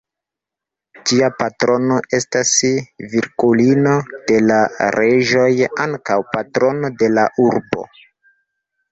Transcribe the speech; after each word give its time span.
Ĝia 1.09 1.27
patrono 1.41 1.97
estas 2.19 2.53
Virgulino 3.11 3.91
de 4.31 4.39
la 4.45 4.57
Reĝoj, 4.95 5.51
ankaŭ 5.85 6.17
patrono 6.31 6.91
de 7.03 7.11
la 7.19 7.27
urbo. 7.45 7.85